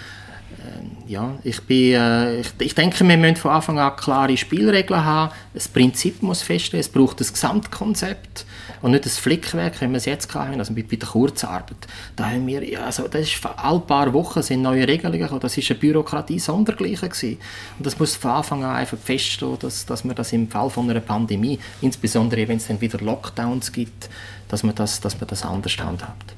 [0.51, 5.05] Ähm, ja, ich, bin, äh, ich, ich, denke, wir müssen von Anfang an klare Spielregeln
[5.05, 5.33] haben.
[5.53, 8.47] Das Prinzip muss feststehen, es braucht ein Gesamtkonzept
[8.81, 11.87] und nicht das Flickwerk, wie wir es jetzt hatten, also bei, bei der Kurzarbeit.
[12.17, 15.41] Da haben wir, also das ist alle paar Wochen sind neue Regelungen gekommen.
[15.41, 17.39] Das ist eine Bürokratie sondergleichen gewesen.
[17.77, 20.89] Und das muss von Anfang an einfach feststehen, dass, dass man das im Fall von
[20.89, 24.09] einer Pandemie, insbesondere wenn es dann wieder Lockdowns gibt,
[24.49, 26.35] dass man das, dass man das anders handhabt.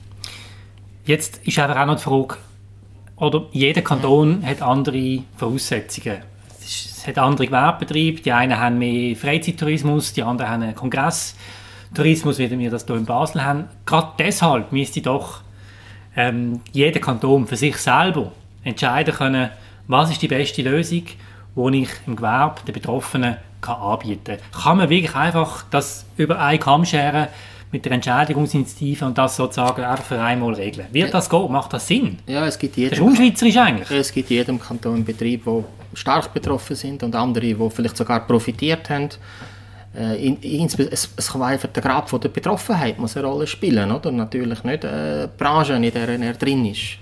[1.04, 2.36] Jetzt ist aber auch noch die Frage,
[3.20, 6.18] oder jeder Kanton hat andere Voraussetzungen.
[6.62, 12.58] Es hat andere Gewerbebetriebe, die einen haben mehr Freizeittourismus, die anderen haben einen Kongresstourismus, wie
[12.58, 13.64] wir das hier in Basel haben.
[13.84, 15.42] Gerade deshalb müsste doch
[16.16, 18.32] ähm, jeder Kanton für sich selber
[18.64, 19.50] entscheiden können,
[19.86, 21.04] was ist die beste Lösung,
[21.56, 24.62] die ich im Gewerbe den Betroffenen kann anbieten kann.
[24.62, 27.28] Kann man wirklich einfach das über einen Kamm scheren,
[27.72, 30.88] mit der Entschädigungsinitiative und das sozusagen einfach für einmal regeln.
[30.90, 31.52] Wird das gehen?
[31.52, 32.18] Macht das Sinn?
[32.26, 33.90] Ja, es gibt jedem, das ist unschweizerisch eigentlich.
[33.90, 38.90] Es gibt jedem Kanton Betriebe, die stark betroffen sind und andere, die vielleicht sogar profitiert
[38.90, 39.10] haben.
[39.96, 43.46] Äh, in, in, es, es kann einfach der Grad von der Betroffenheit muss eine Rolle
[43.46, 44.10] spielen, oder?
[44.10, 46.98] Natürlich nicht äh, die Branche, in der er drin ist.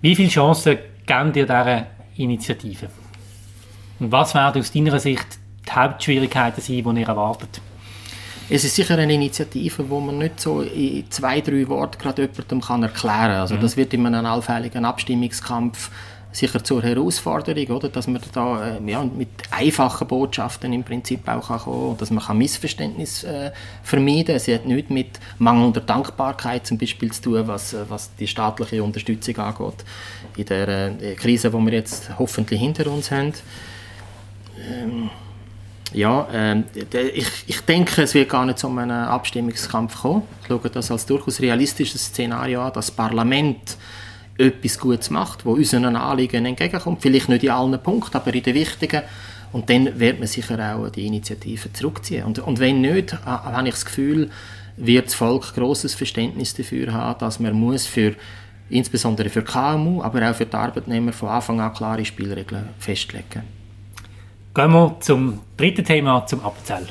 [0.00, 2.88] Wie viele Chancen geben dir dieser Initiative?
[3.98, 5.26] Und was werden aus deiner Sicht
[5.66, 7.60] die Hauptschwierigkeiten sein, die ihr erwartet?
[8.50, 12.60] Es ist sicher eine Initiative, wo man nicht so in zwei, drei Worten gerade jemandem
[12.60, 13.30] kann erklären kann.
[13.30, 13.60] Also mhm.
[13.60, 15.90] das wird in einem allfälligen Abstimmungskampf
[16.32, 17.88] sicher zur Herausforderung, oder?
[17.88, 22.22] dass man da äh, ja, mit einfachen Botschaften im Prinzip auch kann kommen dass man
[22.22, 23.50] kann Missverständnis äh,
[23.82, 24.38] vermeiden kann.
[24.38, 28.82] Sie hat nichts mit mangelnder Dankbarkeit zum Beispiel zu tun, was, äh, was die staatliche
[28.82, 29.84] Unterstützung angeht.
[30.36, 30.68] In der
[31.00, 33.32] äh, Krise, die wir jetzt hoffentlich hinter uns haben.
[34.70, 35.10] Ähm,
[35.92, 36.62] ja, äh,
[37.14, 40.22] ich, ich denke, es wird gar nicht zu einem Abstimmungskampf kommen.
[40.42, 43.76] Ich schaue das als durchaus realistisches Szenario an, dass das Parlament
[44.38, 47.02] etwas Gutes macht, wo unseren Anliegen entgegenkommt.
[47.02, 49.02] Vielleicht nicht in allen Punkten, aber in den wichtigen.
[49.52, 52.24] Und dann wird man sicher auch die Initiative zurückziehen.
[52.24, 54.30] Und, und wenn nicht, habe ich das Gefühl,
[54.76, 58.14] wird das Volk großes Verständnis dafür haben, dass man muss für
[58.70, 63.59] insbesondere für KMU, aber auch für die Arbeitnehmer von Anfang an klare Spielregeln festlegen.
[64.52, 66.88] Gehen wir zum dritten Thema, zum Appenzell.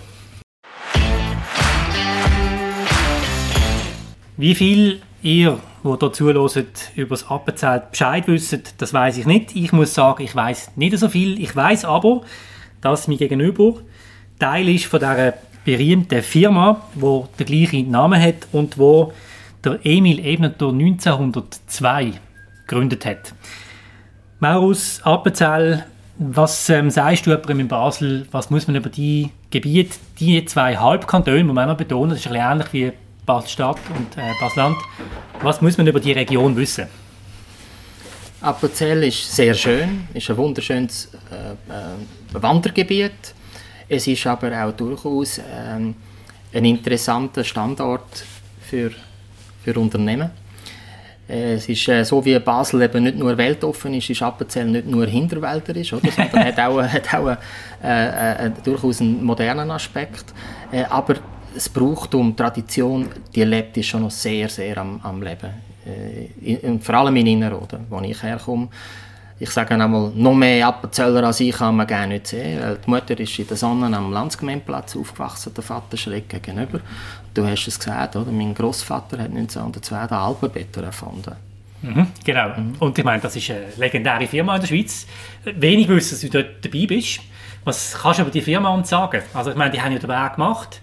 [4.37, 9.57] Wie viel ihr, die hier zuhören, über das Appenzell Bescheid wisst, das weiß ich nicht.
[9.57, 11.37] Ich muss sagen, ich weiß nicht so viel.
[11.41, 12.21] Ich weiß aber,
[12.79, 13.73] dass mir gegenüber
[14.39, 15.33] Teil ist von dieser
[15.65, 19.11] berühmten Firma, die den gleichen Namen hat und wo
[19.65, 22.13] der Emil Ebneter 1902
[22.65, 23.33] gegründet hat.
[24.39, 25.83] Maurus Appenzell,
[26.19, 31.45] was ähm, sagst du in Basel, was muss man über die Gebiete, die zwei Halbkantone,
[31.45, 32.91] muss man noch betonen, das ist ein ähnlich wie
[33.25, 34.77] Basel-Stadt und äh, Basel-Land,
[35.41, 36.88] was muss man über die Region wissen?
[38.41, 43.34] Appenzell ist sehr schön, ist ein wunderschönes äh, äh, Wandergebiet.
[43.88, 45.95] Es ist aber auch durchaus ähm,
[46.53, 48.25] ein interessanter Standort
[48.62, 48.91] für,
[49.63, 50.32] für Unternehmen.
[51.29, 54.87] Äh, es ist äh, so, wie Basel eben nicht nur weltoffen ist, ist Appenzell nicht
[54.87, 57.37] nur hinterwälderisch, oder, sondern hat auch, hat auch
[57.83, 60.33] äh, äh, durchaus einen modernen Aspekt.
[60.71, 61.15] Äh, aber
[61.53, 65.49] das Brauchtum, Tradition, die lebt schon noch sehr, sehr am, am Leben.
[65.85, 68.69] Äh, vor allem in Innerrhoden, wo ich herkomme
[69.41, 72.61] ich sage einmal, noch mehr Appenzeller als ich kann man gerne nicht sehen.
[72.61, 76.81] Weil die Mutter ist in der Sonne am Landsgemeindeplatz aufgewachsen, der Vater schräg gegenüber.
[77.33, 78.31] Du hast es gesagt, oder?
[78.31, 81.35] mein Großvater hat 1902 den Alpenbetter erfunden.
[81.81, 82.49] Mhm, genau.
[82.49, 82.75] Mhm.
[82.79, 85.05] Und ich meine, das ist eine legendäre Firma in der Schweiz.
[85.45, 87.21] Wenig wissen, dass du dort dabei bist.
[87.63, 89.21] Was kannst du über die Firma uns sagen?
[89.33, 90.81] Also ich meine, die haben ja den Weg gemacht.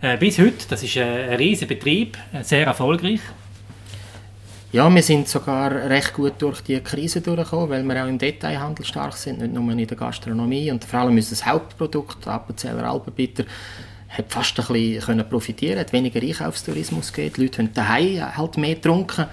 [0.00, 3.20] Äh, bis heute, das ist ein riesiger Betrieb, sehr erfolgreich.
[4.72, 8.86] Ja, wir sind sogar recht gut durch die Krise durchgekommen, weil wir auch im Detailhandel
[8.86, 10.70] stark sind, nicht nur in der Gastronomie.
[10.70, 13.44] Und vor allem unser Hauptprodukt, Appenzeller Alpenbitter,
[14.12, 17.34] hat fast ein bisschen profitieren hat weniger Einkaufstourismus gegeben.
[17.36, 19.26] Die Leute haben daheim halt mehr getrunken.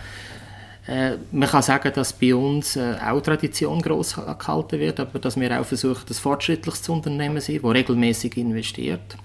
[0.87, 5.39] Äh, man kann sagen, dass bei uns äh, auch Tradition gross gehalten wird, aber dass
[5.39, 9.15] wir auch versuchen, ein fortschrittliches Unternehmen zu sein, das regelmäßig investiert.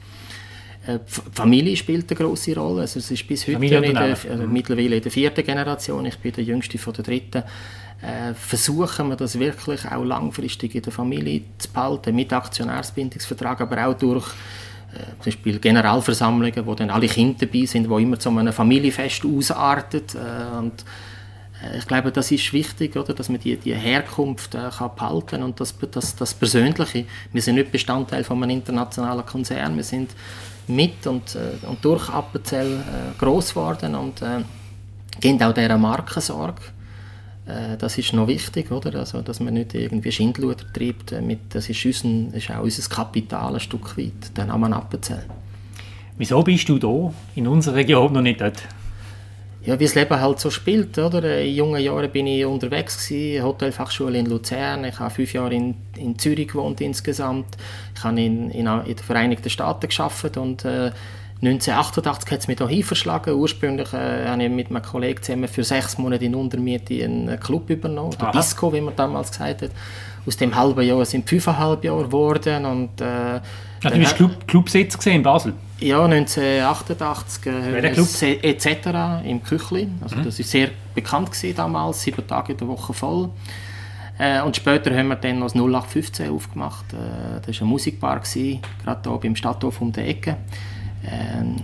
[0.87, 2.83] Äh, Familie spielt eine große Rolle.
[2.83, 6.33] Also es ist bis heute in der, also mittlerweile in der vierten Generation, ich bin
[6.33, 7.43] der jüngste von der dritten,
[8.35, 13.95] versuchen wir das wirklich auch langfristig in der Familie zu behalten, mit Aktionärsbindungsvertrag, aber auch
[13.95, 14.27] durch
[14.95, 20.15] zum Beispiel Generalversammlungen, wo dann alle Kinder dabei sind, wo immer zu einem Familienfest ausartet.
[20.15, 20.85] Äh, und
[21.63, 25.43] äh, ich glaube, das ist wichtig, oder, dass man die, die Herkunft äh, kann behalten
[25.43, 27.05] und das, das, das Persönliche.
[27.33, 30.11] Wir sind nicht Bestandteil von einem internationalen Konzern, wir sind
[30.67, 34.43] mit und, äh, und durch Appenzell äh, groß geworden und äh,
[35.21, 36.61] geben auch dieser Markensorge.
[37.47, 38.99] Äh, das ist noch wichtig, oder?
[38.99, 41.13] Also, dass man nicht irgendwie Schindluder treibt.
[41.13, 45.25] Äh, mit, das ist, unser, ist auch unser Kapital ein Stück weit, der Name Appenzell.
[46.17, 48.63] Wieso bist du da in unserer Region noch nicht dort?
[49.67, 50.99] ja, wie das Leben halt so spielt.
[50.99, 51.41] Oder?
[51.41, 54.85] In jungen Jahren bin ich unterwegs, gewesen, Hotelfachschule in Luzern.
[54.85, 57.57] Ich habe fünf Jahre in, in Zürich gewohnt insgesamt.
[57.97, 60.93] Ich habe in, in, in den Vereinigten Staaten gearbeitet und äh,
[61.43, 63.35] 1988 hat es mich hier verschlagen.
[63.35, 67.69] Ursprünglich äh, habe ich mit einem Kollegen zusammen für sechs Monate in Untermiete einen Club
[67.69, 69.71] übernommen, der Disco, wie man damals gesagt hat.
[70.27, 72.65] Aus dem halben Jahr sind fünfeinhalb Jahre geworden.
[72.65, 73.41] Und, äh, ja,
[73.83, 75.53] du bist Club, Clubsitzer in Basel?
[75.81, 78.09] Ja, 1988 äh, Club?
[78.43, 79.27] etc.
[79.27, 79.89] im Küchli.
[80.01, 80.25] Also mhm.
[80.25, 83.29] Das war sehr bekannt gewesen damals, sieben Tage in der Woche voll.
[84.19, 86.93] Äh, und später haben wir dann noch das 0815 aufgemacht.
[86.93, 90.37] Äh, das war eine Musikbar, gewesen, gerade hier beim Stadthof um die Ecke.
[91.11, 91.57] Ähm,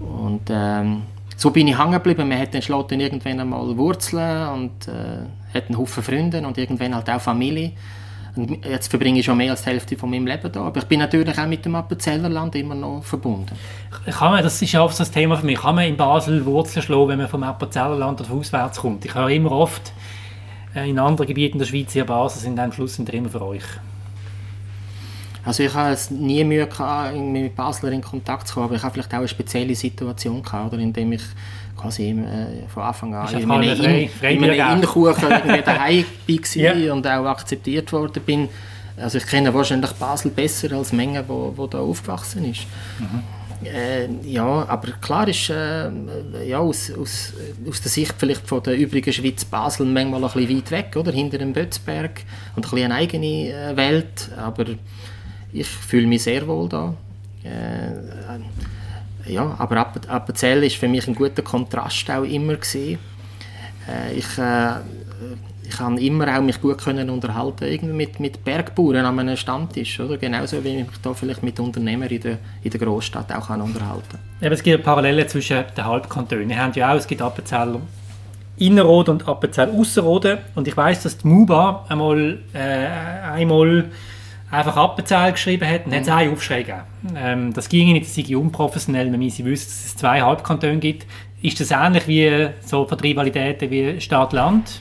[0.00, 1.02] und ähm,
[1.36, 2.28] so bin ich hängen geblieben.
[2.28, 6.94] Man hat dann schlossen irgendwann einmal Wurzeln und äh, hat einen Haufen Freunde und irgendwann
[6.94, 7.72] halt auch Familie.
[8.36, 10.60] Und jetzt verbringe ich schon mehr als die Hälfte von meinem Leben da.
[10.60, 13.56] Aber ich bin natürlich auch mit dem Appenzellerland immer noch verbunden.
[14.04, 15.58] Kann man, das ist auch so ein Thema für mich.
[15.58, 19.04] Kann man in Basel Wurzeln schlagen, wenn man vom Appenzellerland oder auswärts kommt?
[19.06, 19.92] Ich höre immer oft,
[20.74, 23.64] äh, in anderen Gebieten der Schweiz, hier Basel sind am Schluss sind immer für euch.
[25.46, 28.82] Also ich habe es nie Mühe gehabt, mit Basler in Kontakt zu kommen, aber ich
[28.82, 31.22] habe vielleicht auch eine spezielle Situation gehabt, oder, indem ich
[31.76, 36.92] quasi äh, von Anfang an in einem, in, in einem Innenkuchen daheim war ja.
[36.92, 38.48] und auch akzeptiert worden bin.
[38.96, 42.66] Also ich kenne wahrscheinlich Basel besser als Menge, wo, wo da aufgewachsen ist.
[42.98, 43.22] Mhm.
[43.64, 45.90] Äh, ja, aber klar ist äh,
[46.46, 47.32] ja, aus, aus,
[47.68, 51.12] aus der Sicht vielleicht von der übrigen Schweiz Basel manchmal ein bisschen weit weg, oder?
[51.12, 52.22] hinter dem Bötzberg
[52.54, 54.66] und ein bisschen eine eigene äh, Welt, aber
[55.60, 56.94] ich fühle mich sehr wohl da.
[57.42, 62.98] Äh, ja, aber Appenzell ist für mich ein guter Kontrast auch immer gewesen.
[63.88, 64.74] Äh, ich, äh,
[65.64, 69.98] ich kann immer auch mich gut können unterhalten irgendwie mit, mit Bergbauern an einem Stammtisch,
[69.98, 70.16] oder?
[70.16, 73.60] Genauso wie ich mich da vielleicht mit Unternehmern in der, in der Großstadt auch kann
[73.60, 74.52] unterhalten kann.
[74.52, 76.48] es gibt Parallelen zwischen den Halbkantonen.
[76.48, 77.80] Wir haben ja auch, es gibt Appenzeller
[78.58, 82.86] Innerrhoden und Appenzell Ausserrhoden und ich weiß, dass die MUBA einmal, äh,
[83.30, 83.90] einmal
[84.50, 85.96] einfach Appenzell geschrieben hat und mhm.
[85.96, 86.82] hat es einen Aufschrei gegeben.
[87.16, 91.06] Ähm, das ging nicht, das sei unprofessionell, man müsse wissen, dass es zwei Halbkantone gibt.
[91.42, 94.80] Ist das ähnlich wie so von Rivalitäten wie Stadt-Land?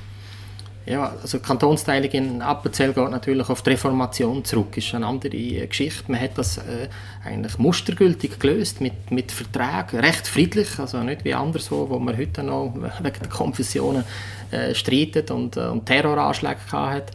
[0.86, 4.78] Ja, also Kantonsteilung in Appenzell geht natürlich auf die Reformation zurück.
[4.78, 6.12] ist eine andere äh, Geschichte.
[6.12, 6.90] Man hat das äh,
[7.24, 12.44] eigentlich mustergültig gelöst mit, mit Verträgen, recht friedlich, also nicht wie anderswo, wo man heute
[12.44, 14.04] noch wegen der Konfessionen
[14.52, 17.12] äh, streitet und, äh, und Terroranschläge hat.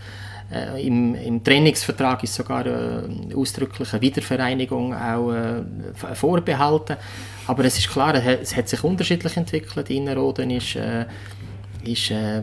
[0.52, 5.62] Äh, im, Im Trennungsvertrag ist sogar äh, ausdrückliche Wiedervereinigung auch äh,
[6.14, 6.96] vorbehalten.
[7.46, 9.90] Aber es ist klar, es hat sich unterschiedlich entwickelt.
[9.90, 11.06] Innerrhoden ist äh,
[11.84, 12.42] ist, äh,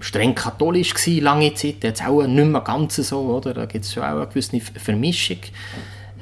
[0.00, 3.54] streng katholisch gewesen, lange Zeit, jetzt auch nicht mehr ganz so, oder?
[3.54, 5.38] da gibt es schon auch eine gewisse Vermischung,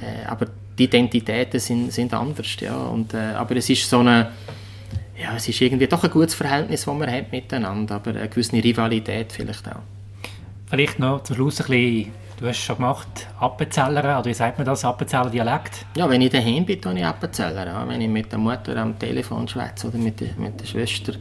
[0.01, 0.47] äh, aber
[0.79, 4.31] die Identitäten sind, sind anders, ja, und, äh, aber es ist so eine,
[5.21, 8.53] ja, es ist irgendwie doch ein gutes Verhältnis, das man hat miteinander, aber eine gewisse
[8.53, 9.81] Rivalität vielleicht auch.
[10.75, 14.67] Vielleicht noch zum Schluss ein bisschen Du hast schon gemacht, Appenzeller, oder wie sagt man
[14.67, 15.87] das, Appenzeller Dialekt?
[15.97, 17.65] Ja, wenn ich daheim bin, tue ich Appenzeller.
[17.65, 17.89] Ja.
[17.89, 21.13] Wenn ich mit der Mutter am Telefon schwätze oder mit der, mit der Schwester,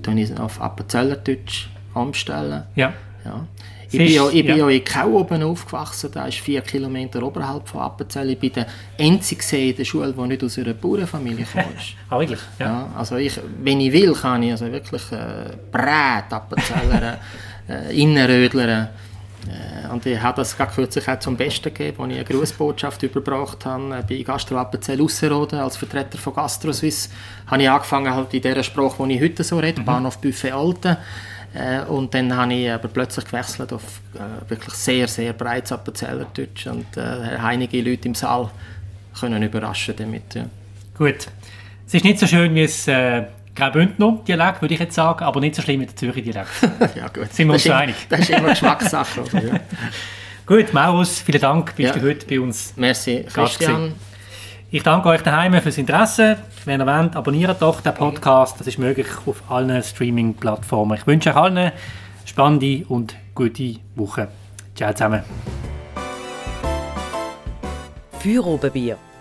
[0.00, 2.62] tue ich auf Appenzeller-Deutsch umstellen.
[2.76, 2.92] Ja.
[3.24, 3.48] ja.
[3.92, 4.68] Ich bin, ja, ich bin ja.
[4.68, 8.30] ja in Kau oben aufgewachsen, da ist vier Kilometer oberhalb von Appenzell.
[8.30, 11.66] Ich bin der Einzige in der Schule, der nicht aus einer Bauernfamilie kommt.
[12.08, 12.38] ah, wirklich?
[12.60, 12.66] Ja.
[12.66, 12.92] ja.
[12.96, 17.18] also ich, wenn ich will, kann ich also wirklich äh, Brät Appenzeller,
[17.70, 18.90] äh, Innenrödler,
[19.48, 23.02] äh, und ich habe das gerade kürzlich auch zum Besten gegeben, als ich eine Grußbotschaft
[23.02, 27.10] überbracht habe äh, bei Gastro Appenzell Ausserrhoden als Vertreter von GastroSwiss.
[27.46, 29.84] habe ich angefangen halt in der Sprache, die ich heute so rede, mhm.
[29.84, 30.96] Bahnhof Buffet Alten.
[31.54, 36.26] Äh, und dann habe ich aber plötzlich gewechselt auf äh, wirklich sehr, sehr breites Appenzeller
[36.32, 38.50] Deutsch und äh, einige Leute im Saal
[39.18, 40.34] können überraschen damit.
[40.34, 40.44] Ja.
[40.96, 41.26] Gut.
[41.86, 43.24] Es ist nicht so schön, wie es äh,
[43.60, 46.48] Graubündner Dialekt, würde ich jetzt sagen, aber nicht so schlimm wie der Zürich Dialekt.
[46.96, 47.32] ja, gut.
[47.32, 47.94] Sind wir uns einig?
[48.08, 49.20] Das ist immer Geschmackssache.
[49.20, 49.44] Oder?
[49.44, 49.60] Ja.
[50.46, 52.00] gut, Maurus, vielen Dank, bist ja.
[52.00, 52.72] du heute bei uns.
[52.76, 53.94] Merci, Christian.
[54.70, 56.38] Ich danke euch daheim fürs Interesse.
[56.64, 58.58] Wenn ihr wollt, abonniert doch den Podcast.
[58.60, 60.96] Das ist möglich auf allen Streaming-Plattformen.
[60.96, 61.72] Ich wünsche euch allen eine
[62.24, 64.28] spannende und gute Woche.
[64.74, 65.22] Ciao zusammen.
[68.20, 68.96] Für Oberbier